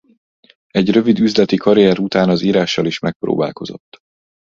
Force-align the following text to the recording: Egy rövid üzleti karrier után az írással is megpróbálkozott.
Egy 0.69 0.89
rövid 0.91 1.19
üzleti 1.19 1.55
karrier 1.55 1.99
után 1.99 2.29
az 2.29 2.41
írással 2.41 2.85
is 2.85 2.99
megpróbálkozott. 2.99 3.97